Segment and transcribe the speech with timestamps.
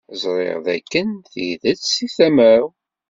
[0.21, 2.63] Ẓṛiɣ dakken tidett si tama-w.